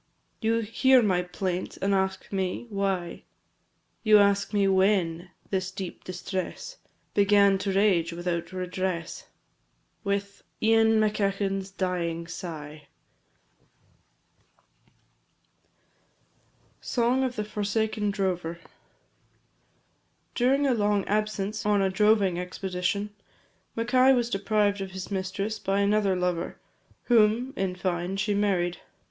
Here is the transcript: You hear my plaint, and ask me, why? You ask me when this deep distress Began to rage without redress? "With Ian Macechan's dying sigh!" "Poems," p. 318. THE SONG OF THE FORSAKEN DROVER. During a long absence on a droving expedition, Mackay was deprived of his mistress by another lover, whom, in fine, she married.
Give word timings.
You 0.41 0.61
hear 0.61 1.03
my 1.03 1.21
plaint, 1.21 1.77
and 1.79 1.93
ask 1.93 2.31
me, 2.33 2.65
why? 2.71 3.21
You 4.01 4.17
ask 4.17 4.51
me 4.51 4.67
when 4.67 5.29
this 5.51 5.69
deep 5.69 6.03
distress 6.03 6.77
Began 7.13 7.59
to 7.59 7.71
rage 7.71 8.11
without 8.11 8.51
redress? 8.51 9.27
"With 10.03 10.41
Ian 10.59 10.99
Macechan's 10.99 11.69
dying 11.69 12.25
sigh!" 12.25 12.87
"Poems," 16.81 16.81
p. 16.81 16.81
318. 16.81 16.81
THE 16.81 16.87
SONG 16.87 17.23
OF 17.23 17.35
THE 17.35 17.43
FORSAKEN 17.43 18.09
DROVER. 18.09 18.59
During 20.33 20.65
a 20.65 20.73
long 20.73 21.05
absence 21.05 21.63
on 21.63 21.83
a 21.83 21.91
droving 21.91 22.39
expedition, 22.39 23.11
Mackay 23.75 24.13
was 24.13 24.31
deprived 24.31 24.81
of 24.81 24.93
his 24.93 25.11
mistress 25.11 25.59
by 25.59 25.79
another 25.81 26.15
lover, 26.15 26.57
whom, 27.03 27.53
in 27.55 27.75
fine, 27.75 28.17
she 28.17 28.33
married. 28.33 28.79